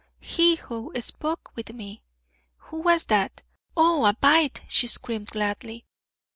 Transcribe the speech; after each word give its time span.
'He 0.19 0.55
who 0.55 0.91
spoke 0.99 1.51
with 1.55 1.73
me.' 1.75 2.01
'Who 2.71 2.79
was 2.81 3.05
that?' 3.05 3.43
'Oh! 3.77 4.05
a 4.07 4.13
bite!' 4.15 4.61
she 4.67 4.87
screamed 4.87 5.27
gladly. 5.29 5.85